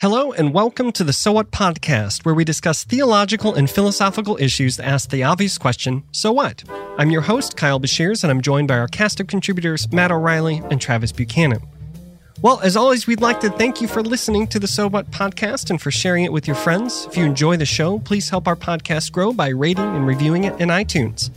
[0.00, 4.78] Hello, and welcome to the So What podcast, where we discuss theological and philosophical issues
[4.78, 6.64] that ask the obvious question So what?
[6.96, 10.62] I'm your host, Kyle Beshears, and I'm joined by our cast of contributors, Matt O'Reilly
[10.70, 11.60] and Travis Buchanan.
[12.40, 15.68] Well, as always, we'd like to thank you for listening to the So What podcast
[15.68, 17.04] and for sharing it with your friends.
[17.04, 20.58] If you enjoy the show, please help our podcast grow by rating and reviewing it
[20.58, 21.28] in iTunes.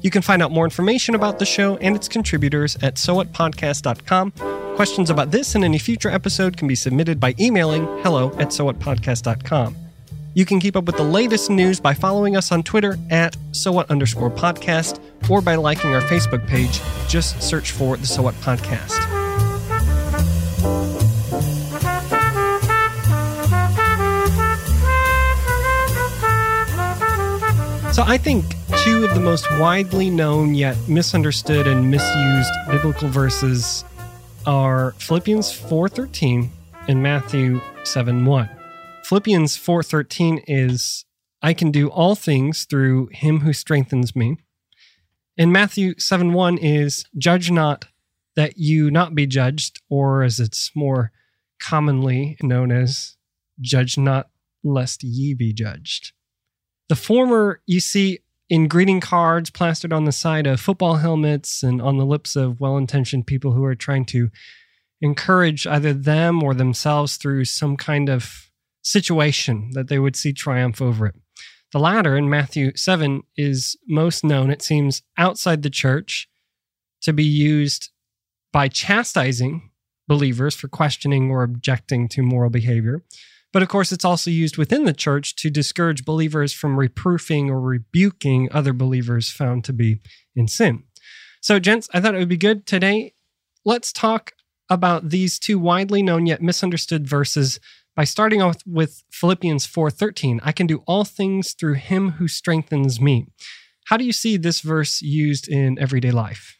[0.00, 5.08] You can find out more information about the show and its contributors at sowhatpodcast.com Questions
[5.08, 9.74] about this and any future episode can be submitted by emailing hello at sowhatpodcast.com.
[10.34, 13.88] You can keep up with the latest news by following us on Twitter at sowhat
[13.88, 16.78] underscore podcast or by liking our Facebook page.
[17.08, 18.92] Just search for the So What Podcast.
[27.94, 28.44] So I think
[28.84, 33.82] two of the most widely known yet misunderstood and misused biblical verses
[34.46, 36.50] are Philippians 4:13
[36.88, 38.48] and Matthew 7:1.
[39.04, 41.04] Philippians 4:13 is
[41.42, 44.38] I can do all things through him who strengthens me.
[45.36, 47.86] And Matthew 7:1 is judge not
[48.36, 51.12] that you not be judged or as it's more
[51.60, 53.16] commonly known as
[53.60, 54.30] judge not
[54.62, 56.12] lest ye be judged.
[56.88, 61.82] The former you see in greeting cards plastered on the side of football helmets and
[61.82, 64.30] on the lips of well intentioned people who are trying to
[65.00, 68.50] encourage either them or themselves through some kind of
[68.82, 71.14] situation that they would see triumph over it.
[71.72, 76.28] The latter in Matthew 7 is most known, it seems, outside the church
[77.02, 77.90] to be used
[78.52, 79.70] by chastising
[80.08, 83.02] believers for questioning or objecting to moral behavior.
[83.52, 87.60] But of course, it's also used within the church to discourage believers from reproofing or
[87.60, 90.00] rebuking other believers found to be
[90.34, 90.84] in sin.
[91.40, 93.14] So, gents, I thought it would be good today.
[93.64, 94.32] Let's talk
[94.68, 97.60] about these two widely known yet misunderstood verses
[97.94, 100.40] by starting off with Philippians 4:13.
[100.42, 103.28] I can do all things through him who strengthens me.
[103.86, 106.58] How do you see this verse used in everyday life?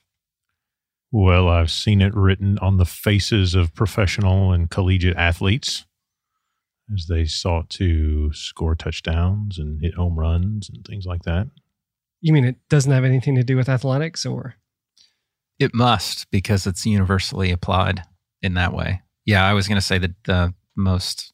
[1.11, 5.85] Well, I've seen it written on the faces of professional and collegiate athletes
[6.93, 11.49] as they sought to score touchdowns and hit home runs and things like that.
[12.21, 14.55] You mean it doesn't have anything to do with athletics or?
[15.59, 18.03] It must because it's universally applied
[18.43, 19.03] in that way.
[19.25, 21.33] Yeah, I was going to say that the most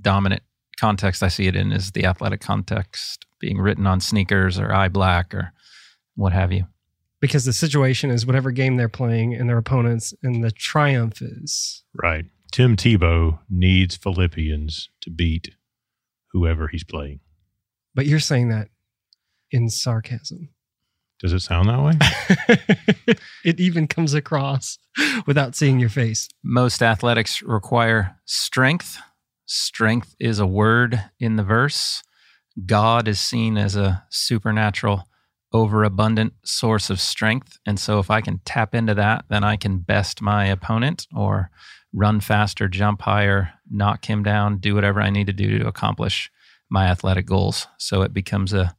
[0.00, 0.42] dominant
[0.78, 4.88] context I see it in is the athletic context being written on sneakers or eye
[4.88, 5.52] black or
[6.14, 6.66] what have you.
[7.20, 11.84] Because the situation is whatever game they're playing and their opponents, and the triumph is.
[11.94, 12.24] Right.
[12.52, 15.56] Tim Tebow needs Philippians to beat
[16.32, 17.20] whoever he's playing.
[17.94, 18.68] But you're saying that
[19.50, 20.50] in sarcasm.
[21.18, 21.82] Does it sound that
[23.08, 23.16] way?
[23.44, 24.78] it even comes across
[25.26, 26.28] without seeing your face.
[26.42, 28.98] Most athletics require strength.
[29.46, 32.02] Strength is a word in the verse.
[32.66, 35.08] God is seen as a supernatural,
[35.54, 37.58] overabundant source of strength.
[37.64, 41.50] And so, if I can tap into that, then I can best my opponent or
[41.92, 46.30] run faster, jump higher, knock him down, do whatever I need to do to accomplish
[46.70, 47.66] my athletic goals.
[47.78, 48.74] So it becomes a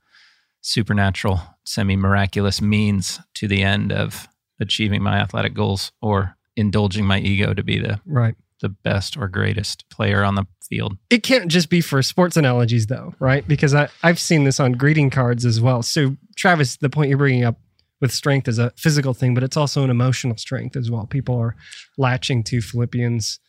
[0.61, 4.27] supernatural, semi miraculous means to the end of
[4.59, 9.27] achieving my athletic goals or indulging my ego to be the right the best or
[9.27, 10.97] greatest player on the field.
[11.09, 13.45] It can't just be for sports analogies though, right?
[13.45, 15.83] Because I, I've seen this on greeting cards as well.
[15.83, 17.57] So Travis, the point you're bringing up
[18.03, 21.05] with strength as a physical thing, but it's also an emotional strength as well.
[21.05, 21.55] People are
[21.97, 23.39] latching to Philippians,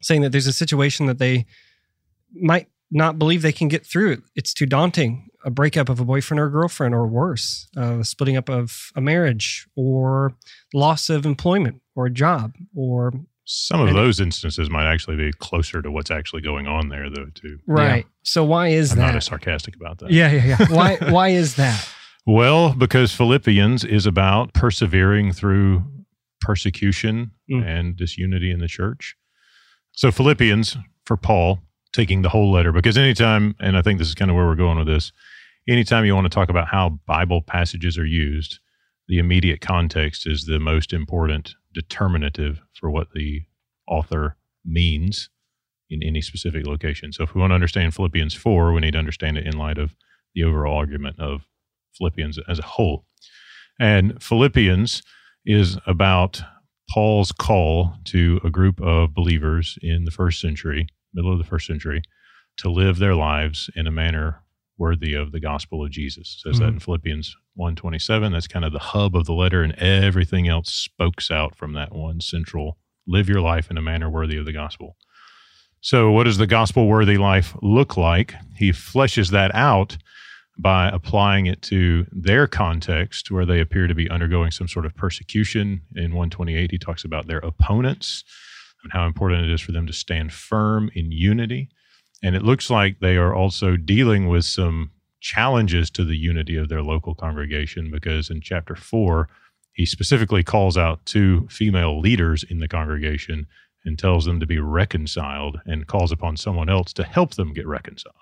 [0.00, 1.46] saying that there's a situation that they
[2.34, 4.20] might not believe they can get through.
[4.34, 5.28] It's too daunting.
[5.44, 9.68] A breakup of a boyfriend or girlfriend, or worse, uh, splitting up of a marriage,
[9.76, 10.34] or
[10.74, 13.12] loss of employment or a job, or
[13.44, 17.26] some of those instances might actually be closer to what's actually going on there, though.
[17.34, 18.04] Too right.
[18.04, 18.10] Yeah.
[18.24, 19.06] So why is I'm that?
[19.06, 20.10] Not as sarcastic about that.
[20.10, 20.66] Yeah, yeah, yeah.
[20.70, 20.96] why?
[20.96, 21.88] Why is that?
[22.24, 25.84] Well, because Philippians is about persevering through
[26.40, 27.64] persecution mm.
[27.64, 29.16] and disunity in the church.
[29.92, 31.60] So, Philippians for Paul,
[31.92, 34.54] taking the whole letter, because anytime, and I think this is kind of where we're
[34.54, 35.12] going with this,
[35.68, 38.60] anytime you want to talk about how Bible passages are used,
[39.08, 43.42] the immediate context is the most important determinative for what the
[43.88, 45.28] author means
[45.90, 47.12] in any specific location.
[47.12, 49.78] So, if we want to understand Philippians 4, we need to understand it in light
[49.78, 49.96] of
[50.34, 51.46] the overall argument of
[51.96, 53.04] Philippians as a whole.
[53.80, 55.02] And Philippians
[55.44, 56.42] is about
[56.90, 61.66] Paul's call to a group of believers in the first century, middle of the first
[61.66, 62.02] century,
[62.58, 64.42] to live their lives in a manner
[64.78, 66.36] worthy of the gospel of Jesus.
[66.36, 66.64] It says mm-hmm.
[66.64, 68.32] that in Philippians 127.
[68.32, 71.94] That's kind of the hub of the letter, and everything else spokes out from that
[71.94, 74.96] one central live your life in a manner worthy of the gospel.
[75.80, 78.34] So, what does the gospel worthy life look like?
[78.56, 79.96] He fleshes that out
[80.58, 84.94] by applying it to their context where they appear to be undergoing some sort of
[84.94, 85.82] persecution.
[85.96, 88.22] In 128, he talks about their opponents
[88.82, 91.70] and how important it is for them to stand firm in unity.
[92.22, 94.90] And it looks like they are also dealing with some
[95.20, 99.28] challenges to the unity of their local congregation because in chapter 4,
[99.72, 103.46] he specifically calls out two female leaders in the congregation
[103.84, 107.66] and tells them to be reconciled and calls upon someone else to help them get
[107.66, 108.14] reconciled.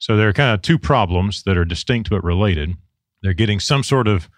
[0.00, 2.74] So there are kind of two problems that are distinct but related.
[3.22, 4.28] They're getting some sort of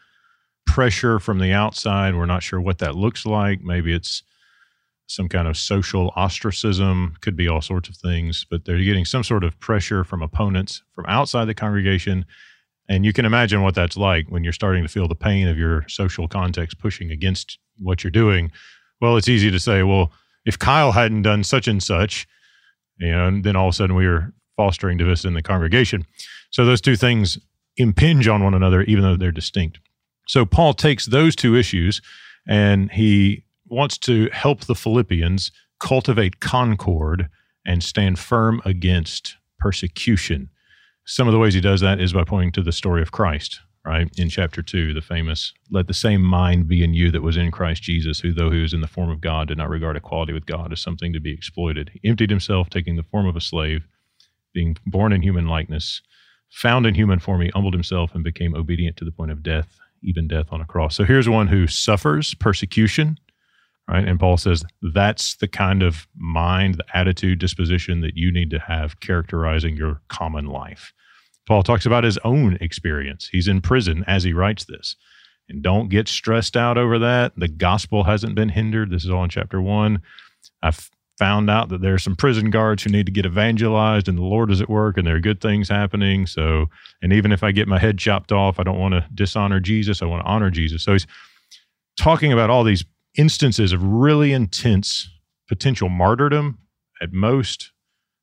[0.67, 2.14] pressure from the outside.
[2.14, 3.62] We're not sure what that looks like.
[3.62, 4.23] Maybe it's
[5.06, 9.23] some kind of social ostracism, could be all sorts of things, but they're getting some
[9.23, 12.25] sort of pressure from opponents from outside the congregation.
[12.88, 15.59] And you can imagine what that's like when you're starting to feel the pain of
[15.59, 18.50] your social context pushing against what you're doing.
[19.00, 20.12] Well, it's easy to say, well,
[20.44, 22.26] if Kyle hadn't done such and such,
[22.99, 26.04] you know, and then all of a sudden we are fostering division in the congregation.
[26.50, 27.38] So those two things
[27.76, 29.78] impinge on one another, even though they're distinct.
[30.28, 32.00] So Paul takes those two issues
[32.46, 35.50] and he wants to help the Philippians
[35.81, 37.28] cultivate concord
[37.66, 40.50] and stand firm against persecution.
[41.04, 43.60] Some of the ways he does that is by pointing to the story of Christ,
[43.84, 44.08] right?
[44.16, 47.50] In chapter 2, the famous, let the same mind be in you that was in
[47.50, 50.32] Christ Jesus, who, though he was in the form of God, did not regard equality
[50.32, 51.90] with God as something to be exploited.
[51.93, 53.87] He emptied himself, taking the form of a slave,
[54.52, 56.02] being born in human likeness,
[56.50, 59.78] found in human form, he humbled himself and became obedient to the point of death,
[60.02, 60.96] even death on a cross.
[60.96, 63.19] So here's one who suffers persecution
[63.88, 64.06] right?
[64.06, 64.64] And Paul says
[64.94, 70.00] that's the kind of mind, the attitude, disposition that you need to have characterizing your
[70.08, 70.93] common life.
[71.46, 73.28] Paul talks about his own experience.
[73.31, 74.96] He's in prison as he writes this.
[75.49, 77.32] And don't get stressed out over that.
[77.37, 78.90] The gospel hasn't been hindered.
[78.90, 80.02] This is all in chapter one.
[80.62, 80.88] I've
[81.19, 84.23] found out that there are some prison guards who need to get evangelized and the
[84.23, 86.26] Lord is at work and there are good things happening.
[86.26, 86.67] So,
[87.03, 90.03] and even if I get my head chopped off, I don't want to dishonor Jesus.
[90.03, 90.82] I want to honor Jesus.
[90.82, 91.06] So he's
[91.97, 92.85] talking about all these
[93.17, 95.09] instances of really intense
[95.49, 96.59] potential martyrdom
[97.00, 97.73] at most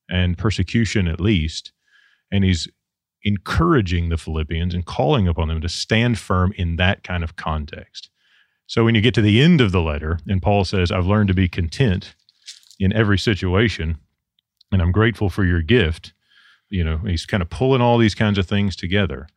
[0.10, 1.72] and persecution at least.
[2.32, 2.68] And he's
[3.24, 8.10] encouraging the Philippians and calling upon them to stand firm in that kind of context.
[8.66, 11.28] So when you get to the end of the letter, and Paul says, I've learned
[11.30, 12.16] to be content
[12.80, 13.98] in every situation,
[14.72, 16.14] and I'm grateful for your gift,
[16.70, 19.28] you know, he's kind of pulling all these kinds of things together.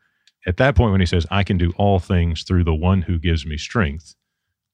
[0.47, 3.19] At that point, when he says, I can do all things through the one who
[3.19, 4.15] gives me strength,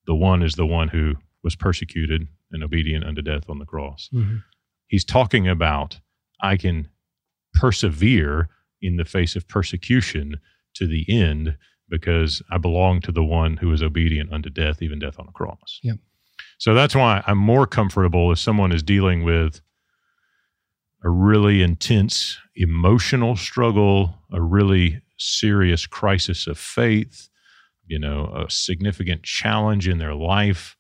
[0.07, 4.09] the one is the one who was persecuted and obedient unto death on the cross.
[4.13, 4.39] Mm-hmm.
[4.87, 6.01] He's talking about
[6.41, 6.89] I can
[7.55, 8.49] persevere
[8.81, 10.37] in the face of persecution
[10.75, 11.57] to the end
[11.89, 15.33] because I belong to the one who is obedient unto death, even death on a
[15.33, 15.81] cross.
[15.83, 15.99] Yep.
[16.59, 19.61] So that's why I'm more comfortable if someone is dealing with
[21.05, 27.29] a really intense emotional struggle, a really serious crisis of faith,
[27.87, 30.77] you know, a significant challenge in their life,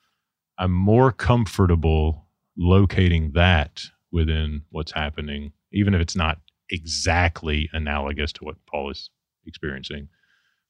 [0.58, 2.26] I'm more comfortable
[2.56, 6.38] locating that within what's happening, even if it's not
[6.70, 9.10] exactly analogous to what Paul is
[9.46, 10.08] experiencing.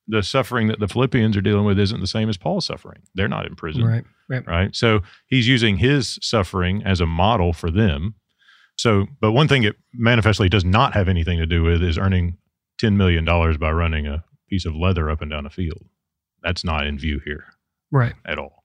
[0.09, 3.03] The suffering that the Philippians are dealing with isn't the same as Paul's suffering.
[3.15, 3.85] They're not in prison.
[3.85, 4.05] Right.
[4.29, 4.47] Right.
[4.47, 4.77] Right.
[4.77, 8.15] So he's using his suffering as a model for them.
[8.77, 12.39] So, but one thing it manifestly does not have anything to do with is earning
[12.81, 15.85] $10 million by running a piece of leather up and down a field
[16.43, 17.45] that's not in view here
[17.91, 18.65] right at all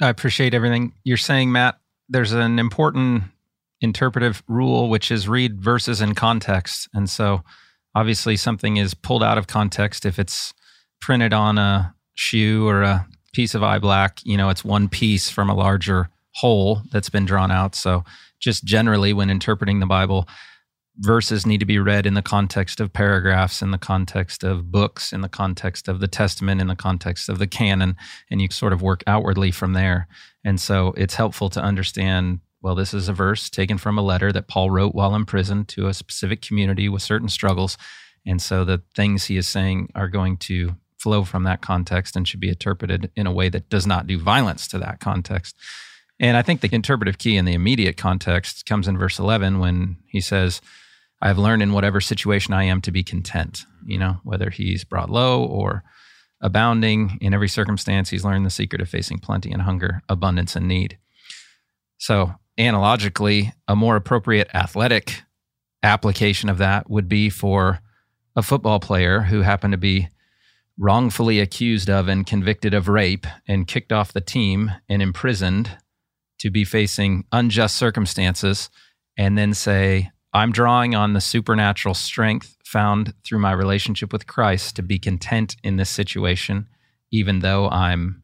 [0.00, 1.78] i appreciate everything you're saying matt
[2.08, 3.22] there's an important
[3.80, 7.42] interpretive rule which is read verses in context and so
[7.94, 10.52] obviously something is pulled out of context if it's
[11.00, 15.30] printed on a shoe or a piece of eye black you know it's one piece
[15.30, 18.04] from a larger whole that's been drawn out so
[18.40, 20.28] just generally when interpreting the bible
[20.98, 25.12] verses need to be read in the context of paragraphs, in the context of books,
[25.12, 27.96] in the context of the Testament, in the context of the canon,
[28.30, 30.08] and you sort of work outwardly from there.
[30.44, 34.32] And so it's helpful to understand well, this is a verse taken from a letter
[34.32, 37.78] that Paul wrote while in prison to a specific community with certain struggles.
[38.26, 42.26] And so the things he is saying are going to flow from that context and
[42.26, 45.56] should be interpreted in a way that does not do violence to that context.
[46.20, 49.96] And I think the interpretive key in the immediate context comes in verse 11 when
[50.06, 50.60] he says,
[51.20, 55.10] I've learned in whatever situation I am to be content, you know, whether he's brought
[55.10, 55.84] low or
[56.40, 60.68] abounding in every circumstance, he's learned the secret of facing plenty and hunger, abundance and
[60.68, 60.98] need.
[61.98, 65.22] So, analogically, a more appropriate athletic
[65.82, 67.80] application of that would be for
[68.36, 70.08] a football player who happened to be
[70.78, 75.76] wrongfully accused of and convicted of rape and kicked off the team and imprisoned
[76.38, 78.70] to be facing unjust circumstances
[79.16, 84.76] and then say, I'm drawing on the supernatural strength found through my relationship with Christ
[84.76, 86.68] to be content in this situation,
[87.10, 88.22] even though I'm,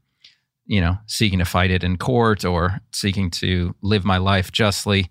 [0.67, 5.09] you know, seeking to fight it in court or seeking to live my life justly.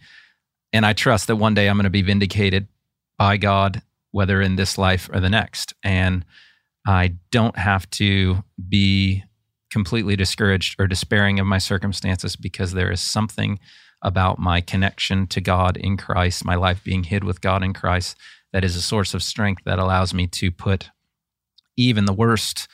[0.71, 2.67] And I trust that one day I'm going to be vindicated
[3.17, 3.81] by God,
[4.11, 5.73] whether in this life or the next.
[5.83, 6.23] And
[6.85, 9.23] I don't have to be
[9.71, 13.59] completely discouraged or despairing of my circumstances because there is something
[14.03, 18.17] about my connection to God in Christ, my life being hid with God in Christ,
[18.51, 20.89] that is a source of strength that allows me to put
[21.77, 22.67] even the worst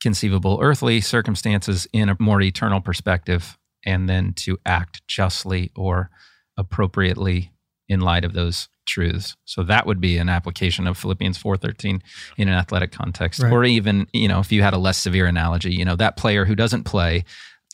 [0.00, 6.10] conceivable earthly circumstances in a more eternal perspective and then to act justly or
[6.56, 7.52] appropriately
[7.88, 9.36] in light of those truths.
[9.44, 12.02] So that would be an application of Philippians 4:13
[12.36, 13.52] in an athletic context right.
[13.52, 16.44] or even, you know, if you had a less severe analogy, you know, that player
[16.44, 17.24] who doesn't play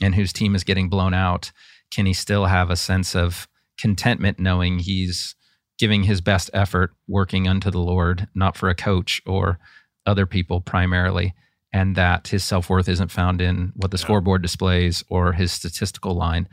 [0.02, 1.52] and whose team is getting blown out,
[1.90, 5.34] can he still have a sense of contentment knowing he's
[5.78, 9.58] giving his best effort working unto the Lord, not for a coach or
[10.06, 11.34] other people primarily,
[11.72, 14.04] and that his self worth isn't found in what the yeah.
[14.04, 16.48] scoreboard displays or his statistical line,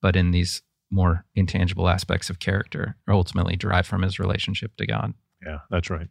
[0.00, 5.14] but in these more intangible aspects of character ultimately derived from his relationship to God.
[5.44, 6.08] Yeah, that's right.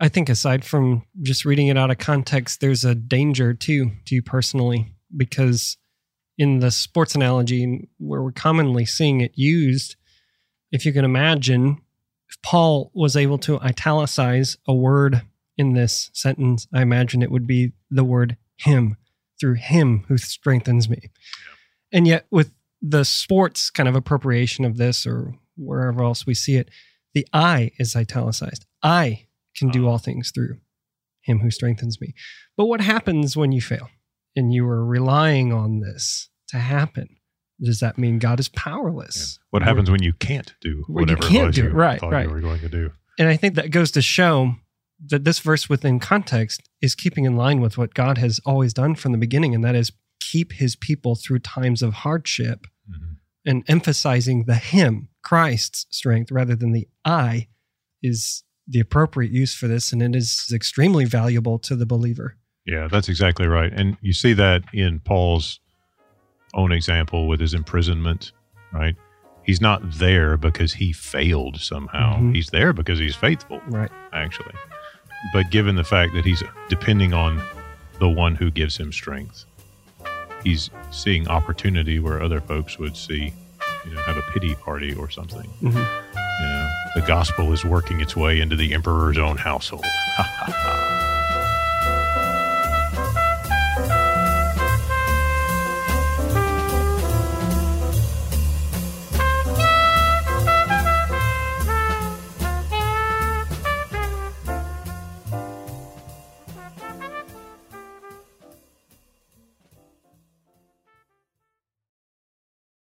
[0.00, 4.16] I think aside from just reading it out of context, there's a danger too to
[4.16, 5.76] you personally because
[6.38, 9.96] in the sports analogy where we're commonly seeing it used,
[10.72, 11.80] if you can imagine,
[12.28, 15.22] if Paul was able to italicize a word
[15.56, 18.96] in this sentence, I imagine it would be the word him,
[19.38, 20.98] through him who strengthens me.
[21.02, 21.08] Yeah.
[21.92, 22.52] And yet, with
[22.82, 26.68] the sports kind of appropriation of this or wherever else we see it,
[27.14, 28.66] the I is italicized.
[28.82, 29.92] I can do ah.
[29.92, 30.58] all things through
[31.22, 32.14] him who strengthens me.
[32.56, 33.88] But what happens when you fail
[34.34, 37.08] and you are relying on this to happen?
[37.60, 39.38] Does that mean God is powerless?
[39.38, 39.46] Yeah.
[39.50, 42.12] What happens when you can't do whatever you can't it was do, you right, thought
[42.12, 42.26] right.
[42.26, 42.90] you were going to do?
[43.18, 44.56] And I think that goes to show
[45.10, 48.94] that this verse within context is keeping in line with what God has always done
[48.94, 49.92] from the beginning, and that is
[50.30, 53.14] keep his people through times of hardship mm-hmm.
[53.44, 57.48] and emphasizing the him, Christ's strength, rather than the I,
[58.02, 59.92] is the appropriate use for this.
[59.92, 62.36] And it is extremely valuable to the believer.
[62.64, 63.72] Yeah, that's exactly right.
[63.72, 65.60] And you see that in Paul's
[66.54, 68.32] own example with his imprisonment,
[68.72, 68.94] right?
[69.42, 72.16] He's not there because he failed somehow.
[72.16, 72.34] Mm-hmm.
[72.34, 73.90] He's there because he's faithful, right?
[74.12, 74.54] Actually.
[75.32, 77.42] But given the fact that he's depending on
[77.98, 79.44] the one who gives him strength,
[80.42, 83.32] he's seeing opportunity where other folks would see,
[83.84, 85.48] you know, have a pity party or something.
[85.62, 85.76] Mm-hmm.
[85.76, 89.84] You know, the gospel is working its way into the emperor's own household.